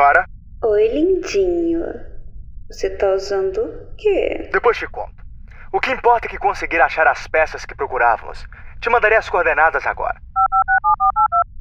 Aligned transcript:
senhora? 0.00 0.24
Oi, 0.62 0.88
lindinho. 0.88 1.84
Você 2.70 2.88
tá 2.88 3.12
usando 3.12 3.58
o 3.58 3.96
quê? 3.96 4.48
Depois 4.50 4.78
te 4.78 4.86
conto. 4.86 5.20
O 5.72 5.80
que 5.80 5.90
importa 5.90 6.26
é 6.26 6.30
que 6.30 6.38
conseguir 6.38 6.80
achar 6.80 7.06
as 7.06 7.26
peças 7.26 7.64
que 7.66 7.74
procurávamos. 7.74 8.44
Te 8.80 8.88
mandarei 8.88 9.18
as 9.18 9.28
coordenadas 9.28 9.86
agora. 9.86 10.18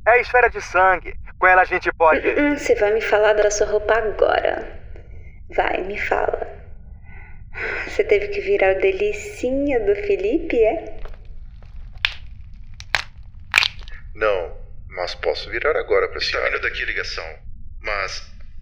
É 0.08 0.12
a 0.12 0.18
esfera 0.20 0.50
de 0.50 0.62
sangue. 0.62 1.14
Com 1.38 1.48
ela 1.48 1.62
a 1.62 1.66
gente 1.66 1.92
pode. 1.94 2.28
Hum, 2.28 2.58
Você 2.58 2.76
vai 2.76 2.94
me 2.94 3.02
falar 3.02 3.34
da 3.34 3.52
sua 3.52 3.68
roupa 3.68 3.94
agora. 3.98 4.80
Vai, 5.56 5.82
me 5.84 5.98
fala. 6.00 6.48
Você 7.88 8.04
teve 8.04 8.30
que 8.30 8.40
virar 8.40 8.78
o 8.78 8.80
delicinha 8.80 9.80
do 9.82 9.96
Felipe, 9.96 10.58
é? 10.64 11.00
Não, 14.16 14.56
mas 14.90 15.16
posso 15.16 15.50
virar 15.50 15.76
agora 15.76 16.08
pra 16.08 16.22
senhora. 16.22 16.50
Tá 16.52 16.56
vindo 16.58 16.64
daqui 16.64 16.84
a 16.84 16.86
ligação. 16.86 17.49
Mas. 17.82 18.22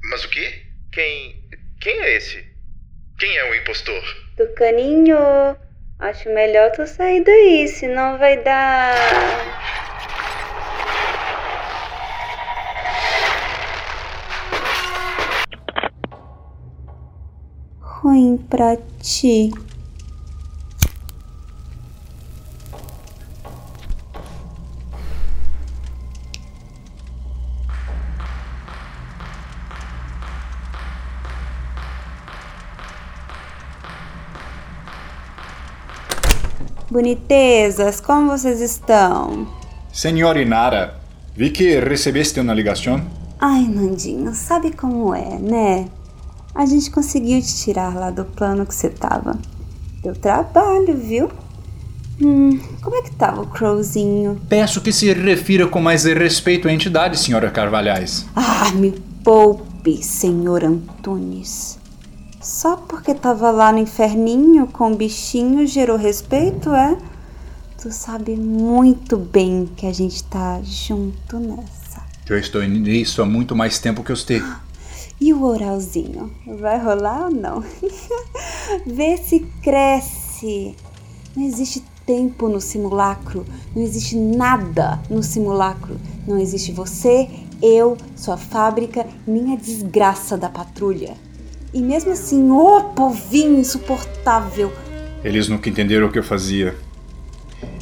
Mas 0.09 0.23
o 0.23 0.29
quê? 0.29 0.63
Quem. 0.91 1.35
Quem 1.81 1.99
é 1.99 2.15
esse? 2.15 2.45
Quem 3.19 3.35
é 3.37 3.49
o 3.49 3.55
impostor? 3.55 4.03
Tucaninho, 4.35 5.17
acho 5.99 6.29
melhor 6.29 6.71
tu 6.71 6.85
sair 6.85 7.23
daí, 7.23 7.67
senão 7.67 8.17
vai 8.17 8.43
dar. 8.43 8.95
Ruim 17.79 18.37
pra 18.37 18.77
ti. 19.01 19.49
Bonitezas, 36.89 37.99
como 37.99 38.29
vocês 38.29 38.61
estão? 38.61 39.45
Senhor 39.91 40.37
Inara, 40.37 40.95
vi 41.35 41.49
que 41.49 41.79
recebeste 41.79 42.39
uma 42.39 42.53
ligação. 42.53 43.05
Ai, 43.39 43.63
Nandinho, 43.67 44.33
sabe 44.33 44.71
como 44.71 45.13
é, 45.13 45.37
né? 45.37 45.89
A 46.55 46.65
gente 46.65 46.89
conseguiu 46.89 47.41
te 47.41 47.55
tirar 47.57 47.93
lá 47.93 48.09
do 48.09 48.23
plano 48.23 48.65
que 48.65 48.73
você 48.73 48.89
tava. 48.89 49.37
Deu 50.01 50.15
trabalho, 50.15 50.97
viu? 50.97 51.29
Hum, 52.21 52.57
como 52.81 52.95
é 52.95 53.01
que 53.01 53.11
tava 53.11 53.41
o 53.41 53.47
Crowzinho? 53.47 54.39
Peço 54.47 54.79
que 54.81 54.93
se 54.93 55.11
refira 55.13 55.67
com 55.67 55.81
mais 55.81 56.05
respeito 56.05 56.69
à 56.69 56.73
entidade, 56.73 57.19
senhora 57.19 57.51
Carvalhais. 57.51 58.25
Ah, 58.33 58.71
me 58.73 58.91
poupe, 59.23 60.01
senhor 60.01 60.63
Antunes. 60.63 61.77
Só 62.47 62.77
porque 62.77 63.13
tava 63.13 63.51
lá 63.51 63.73
no 63.73 63.79
inferninho 63.79 64.67
com 64.67 64.93
o 64.93 64.95
bichinho 64.95 65.67
gerou 65.67 65.97
respeito, 65.97 66.73
é? 66.73 66.97
Tu 67.77 67.91
sabe 67.91 68.37
muito 68.37 69.17
bem 69.17 69.69
que 69.75 69.85
a 69.85 69.91
gente 69.91 70.23
tá 70.23 70.61
junto 70.63 71.39
nessa. 71.39 72.01
Eu 72.25 72.39
estou 72.39 72.63
nisso 72.63 73.21
há 73.21 73.25
muito 73.25 73.53
mais 73.53 73.79
tempo 73.79 74.01
que 74.01 74.11
você. 74.11 74.41
E 75.19 75.33
o 75.33 75.43
oralzinho? 75.43 76.31
Vai 76.59 76.79
rolar 76.79 77.25
ou 77.25 77.31
não? 77.31 77.63
Vê 78.85 79.17
se 79.17 79.39
cresce. 79.61 80.75
Não 81.35 81.43
existe 81.43 81.83
tempo 82.05 82.47
no 82.47 82.61
simulacro. 82.61 83.45
Não 83.75 83.81
existe 83.81 84.15
nada 84.15 85.01
no 85.09 85.21
simulacro. 85.21 85.99
Não 86.25 86.37
existe 86.37 86.71
você, 86.71 87.27
eu, 87.61 87.97
sua 88.15 88.37
fábrica, 88.37 89.05
nem 89.25 89.53
a 89.53 89.57
desgraça 89.57 90.37
da 90.37 90.49
patrulha. 90.49 91.26
E 91.77 91.79
mesmo 91.79 92.11
assim, 92.11 92.49
ô 92.49 92.81
povinho 92.95 93.59
insuportável. 93.59 94.73
Eles 95.23 95.47
nunca 95.47 95.69
entenderam 95.69 96.07
o 96.07 96.11
que 96.11 96.17
eu 96.17 96.23
fazia. 96.23 96.75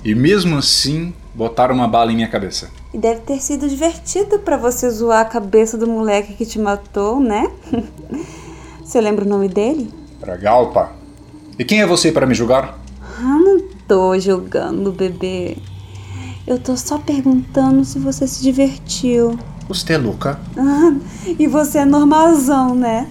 E 0.04 0.14
mesmo 0.14 0.58
assim, 0.58 1.14
botaram 1.34 1.74
uma 1.74 1.88
bala 1.88 2.12
em 2.12 2.16
minha 2.16 2.28
cabeça. 2.28 2.70
E 2.94 2.98
deve 2.98 3.22
ter 3.22 3.42
sido 3.42 3.70
divertido 3.70 4.40
pra 4.40 4.58
você 4.58 4.90
zoar 4.90 5.22
a 5.22 5.26
cabeça 5.26 5.78
do 5.78 5.88
moleque 5.88 6.34
que 6.34 6.46
te 6.46 6.60
matou, 6.60 7.22
né? 7.22 7.50
Você 8.84 9.00
lembra 9.00 9.24
o 9.24 9.28
nome 9.28 9.48
dele? 9.48 9.90
Pragalpa. 10.20 10.92
E 11.58 11.64
quem 11.64 11.82
é 11.82 11.88
você 11.88 12.12
para 12.12 12.28
me 12.28 12.36
julgar? 12.36 12.78
Ah, 13.18 13.40
não 13.40 13.62
tô 13.88 14.20
julgando, 14.20 14.92
bebê. 14.92 15.58
Eu 16.46 16.60
tô 16.60 16.76
só 16.76 16.98
perguntando 16.98 17.86
se 17.86 17.98
você 17.98 18.28
se 18.28 18.44
divertiu. 18.44 19.40
Você 19.70 19.94
é 19.94 19.98
louca? 19.98 20.40
Ah, 20.58 20.94
e 21.40 21.48
você 21.48 21.80
é 21.80 21.86
normalzão, 21.86 22.76
né? 22.76 23.08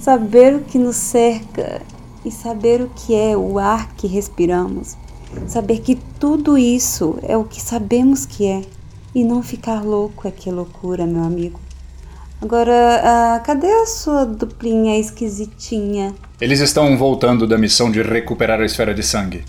Saber 0.00 0.54
o 0.54 0.60
que 0.60 0.78
nos 0.78 0.96
cerca 0.96 1.82
e 2.24 2.30
saber 2.30 2.80
o 2.80 2.90
que 2.94 3.14
é 3.14 3.36
o 3.36 3.58
ar 3.58 3.94
que 3.94 4.06
respiramos. 4.06 4.96
Saber 5.46 5.80
que 5.80 5.96
tudo 6.18 6.56
isso 6.56 7.18
é 7.22 7.36
o 7.36 7.44
que 7.44 7.60
sabemos 7.60 8.24
que 8.24 8.46
é. 8.46 8.62
E 9.14 9.24
não 9.24 9.42
ficar 9.42 9.82
louco 9.82 10.28
é 10.28 10.30
que 10.30 10.48
é 10.48 10.52
loucura, 10.52 11.06
meu 11.06 11.24
amigo. 11.24 11.60
Agora, 12.40 13.02
ah, 13.02 13.40
cadê 13.40 13.66
a 13.66 13.86
sua 13.86 14.24
duplinha 14.24 14.98
esquisitinha? 14.98 16.14
Eles 16.40 16.60
estão 16.60 16.96
voltando 16.96 17.46
da 17.46 17.58
missão 17.58 17.90
de 17.90 18.00
recuperar 18.00 18.60
a 18.60 18.64
esfera 18.64 18.94
de 18.94 19.02
sangue. 19.02 19.44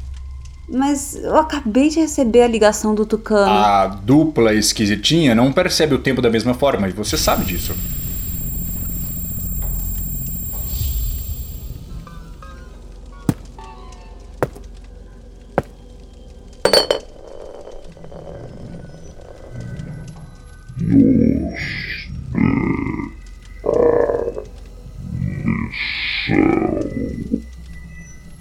Mas 0.67 1.15
eu 1.15 1.35
acabei 1.35 1.89
de 1.89 1.99
receber 1.99 2.41
a 2.41 2.47
ligação 2.47 2.95
do 2.95 3.05
Tucano. 3.05 3.51
A 3.51 3.87
dupla 3.87 4.53
esquisitinha 4.53 5.35
não 5.35 5.51
percebe 5.51 5.93
o 5.95 5.99
tempo 5.99 6.21
da 6.21 6.29
mesma 6.29 6.53
forma, 6.53 6.87
e 6.87 6.91
você 6.91 7.17
sabe 7.17 7.45
disso. 7.45 7.75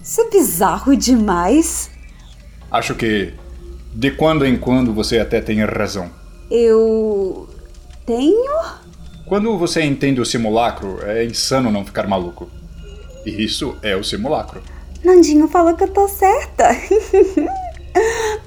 Isso 0.03 0.21
é 0.23 0.31
bizarro 0.31 0.97
demais. 0.97 1.91
Acho 2.71 2.95
que 2.95 3.35
de 3.95 4.11
quando 4.11 4.47
em 4.47 4.57
quando 4.57 4.93
você 4.93 5.19
até 5.19 5.41
tem 5.41 5.63
razão. 5.65 6.11
Eu. 6.51 7.49
tenho? 8.07 8.79
Quando 9.27 9.59
você 9.59 9.83
entende 9.83 10.21
o 10.21 10.25
simulacro, 10.25 11.01
é 11.05 11.25
insano 11.25 11.71
não 11.71 11.85
ficar 11.85 12.07
maluco. 12.07 12.49
E 13.27 13.45
isso 13.45 13.77
é 13.83 13.95
o 13.95 14.03
simulacro. 14.03 14.63
Nandinho 15.05 15.47
falou 15.49 15.77
que 15.77 15.85
eu 15.85 15.89
tô 15.89 16.09
certa. 16.09 16.71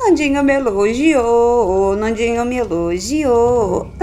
Nandinho 0.03 0.43
me 0.43 0.53
elogiou, 0.53 1.95
Nandinho 1.95 2.43
me 2.43 2.57
elogiou. 2.57 3.87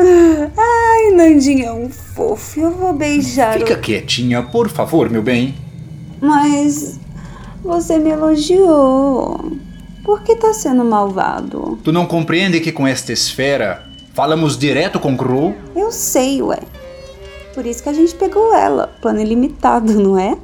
Ai, 0.57 1.11
Nandinho 1.13 1.67
é 1.67 1.73
um 1.73 1.91
fofo, 1.91 2.61
eu 2.61 2.71
vou 2.71 2.93
beijar. 2.93 3.59
Fica 3.59 3.75
o... 3.75 3.81
quietinha, 3.81 4.43
por 4.45 4.69
favor, 4.69 5.11
meu 5.11 5.23
bem. 5.23 5.57
Mas 6.21 7.01
você 7.65 7.99
me 7.99 8.11
elogiou. 8.11 9.53
Por 10.05 10.23
que 10.23 10.37
tá 10.37 10.55
sendo 10.55 10.85
malvado? 10.85 11.79
Tu 11.83 11.91
não 11.91 12.07
compreende 12.07 12.61
que 12.61 12.71
com 12.71 12.87
esta 12.87 13.13
esfera 13.13 13.85
falamos 14.15 14.57
direto 14.57 15.01
com 15.01 15.17
Crow? 15.17 15.53
Eu 15.75 15.91
sei, 15.91 16.41
ué. 16.41 16.61
Por 17.55 17.67
isso 17.67 17.83
que 17.83 17.89
a 17.89 17.93
gente 17.93 18.15
pegou 18.15 18.55
ela, 18.55 18.87
plano 19.03 19.21
ilimitado, 19.21 19.93
não 19.95 20.17
é? 20.17 20.39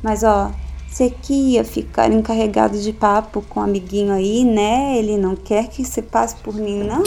Mas 0.00 0.22
ó, 0.22 0.52
você 0.96 1.10
que 1.10 1.34
ia 1.34 1.62
ficar 1.62 2.10
encarregado 2.10 2.80
de 2.80 2.90
papo 2.90 3.42
com 3.42 3.60
o 3.60 3.62
amiguinho 3.62 4.14
aí, 4.14 4.44
né? 4.44 4.96
Ele 4.96 5.18
não 5.18 5.36
quer 5.36 5.68
que 5.68 5.84
você 5.84 6.00
passe 6.00 6.36
por 6.36 6.54
mim, 6.54 6.84
não, 6.84 7.00
né? 7.00 7.04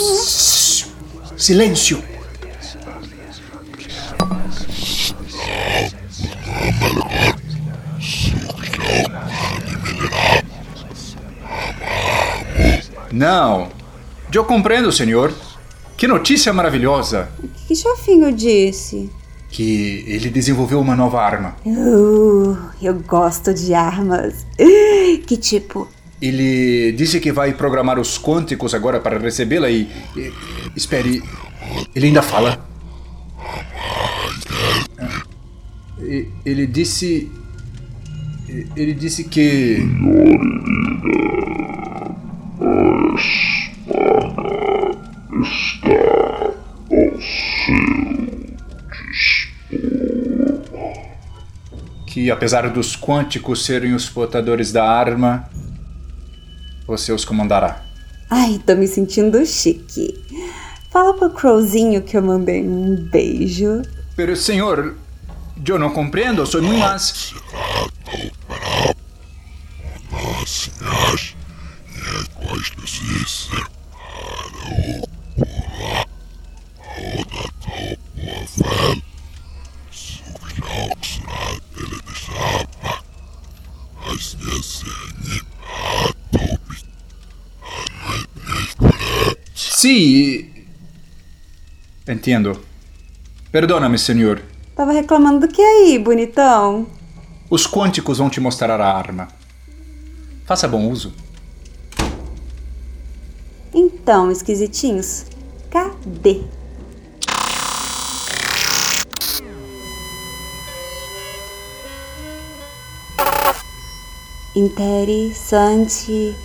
Silêncio! 1.35 2.03
Não. 13.11 13.69
Eu 14.31 14.45
compreendo, 14.45 14.91
senhor. 14.91 15.33
Que 15.97 16.07
notícia 16.07 16.53
maravilhosa! 16.53 17.27
O 17.43 17.47
que 17.67 17.75
Chofinho 17.75 18.31
disse? 18.31 19.09
Que 19.51 20.03
ele 20.07 20.29
desenvolveu 20.29 20.79
uma 20.79 20.95
nova 20.95 21.21
arma. 21.21 21.55
Uh, 21.65 22.55
eu 22.81 22.93
gosto 22.95 23.53
de 23.53 23.73
armas. 23.73 24.45
Que 25.25 25.37
tipo? 25.37 25.87
Ele 26.21 26.91
disse 26.91 27.19
que 27.19 27.31
vai 27.31 27.53
programar 27.53 27.97
os 27.99 28.17
quânticos 28.19 28.73
agora 28.75 28.99
para 28.99 29.17
recebê-la 29.17 29.69
e, 29.69 29.89
e- 30.15 30.33
Espere. 30.75 31.23
Ele 31.95 32.07
ainda 32.07 32.21
fala. 32.21 32.63
Ele 36.45 36.67
disse. 36.67 37.31
Ele 38.75 38.93
disse 38.93 39.23
que. 39.25 39.83
está 45.69 45.89
ao 46.91 47.21
seu 47.21 48.08
E 52.19 52.29
apesar 52.29 52.69
dos 52.69 52.97
quânticos 52.97 53.63
serem 53.63 53.93
os 53.93 54.09
portadores 54.09 54.73
da 54.73 54.83
arma, 54.85 55.49
você 56.85 57.13
os 57.13 57.23
comandará. 57.23 57.81
Ai, 58.29 58.59
tô 58.65 58.75
me 58.75 58.85
sentindo 58.89 59.45
chique. 59.45 60.21
Fala 60.91 61.13
pro 61.13 61.29
Crowzinho 61.29 62.01
que 62.01 62.17
eu 62.17 62.21
mandei 62.21 62.61
um 62.61 63.07
beijo. 63.09 63.83
Pero, 64.17 64.35
senhor, 64.35 64.97
eu 65.65 65.79
não 65.79 65.91
compreendo, 65.91 66.45
sou 66.45 66.61
muito 66.61 66.79
mais. 66.79 67.33
Sim. 89.79 90.45
Entendo. 92.05 92.59
Perdona-me, 93.49 93.97
senhor. 93.97 94.43
Tava 94.75 94.91
reclamando 94.91 95.47
do 95.47 95.53
que 95.53 95.61
aí, 95.61 95.97
bonitão? 95.97 96.85
Os 97.49 97.65
quânticos 97.65 98.17
vão 98.17 98.29
te 98.29 98.41
mostrar 98.41 98.81
a 98.81 98.93
arma. 98.93 99.29
Faça 100.45 100.67
bom 100.67 100.89
uso. 100.89 101.13
Então, 103.73 104.29
esquisitinhos, 104.29 105.27
cadê? 105.71 106.41
Interessante. 114.53 116.35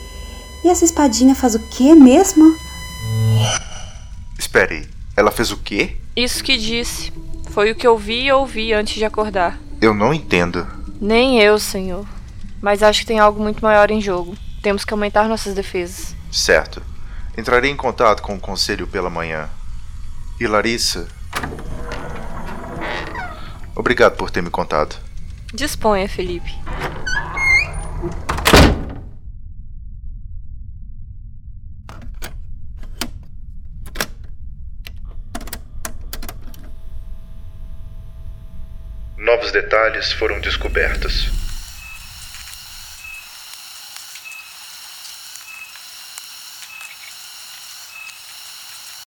E 0.63 0.69
essa 0.69 0.85
espadinha 0.85 1.35
faz 1.35 1.57
o 1.57 1.59
que 1.59 1.97
mesmo? 1.97 2.63
Espere, 4.55 4.89
ela 5.17 5.33
fez 5.33 5.51
o 5.51 5.57
quê? 5.57 5.97
Isso 6.15 6.45
que 6.45 6.57
disse. 6.57 7.13
Foi 7.51 7.73
o 7.73 7.75
que 7.75 7.85
eu 7.85 7.99
vi 7.99 8.27
e 8.27 8.33
ouvi 8.33 8.73
antes 8.73 8.95
de 8.95 9.05
acordar. 9.05 9.59
Eu 9.81 9.93
não 9.93 10.15
entendo. 10.15 10.65
Nem 11.01 11.41
eu, 11.41 11.59
senhor. 11.59 12.07
Mas 12.63 12.81
acho 12.81 13.01
que 13.01 13.07
tem 13.07 13.19
algo 13.19 13.43
muito 13.43 13.61
maior 13.61 13.91
em 13.91 14.01
jogo. 14.01 14.37
Temos 14.63 14.85
que 14.85 14.95
aumentar 14.95 15.29
nossas 15.29 15.57
defesas. 15.57 16.15
Certo. 16.31 16.81
Entrarei 17.37 17.69
em 17.69 17.77
contato 17.77 18.23
com 18.23 18.37
o 18.37 18.41
conselho 18.41 18.87
pela 18.87 19.11
manhã. 19.11 19.51
E 20.39 20.47
Larissa. 20.47 21.09
Obrigado 23.75 24.15
por 24.15 24.31
ter 24.31 24.41
me 24.41 24.51
contado. 24.51 24.95
Disponha, 25.53 26.09
Felipe. 26.09 26.55
Novos 39.25 39.51
detalhes 39.51 40.13
foram 40.13 40.39
descobertos. 40.39 41.31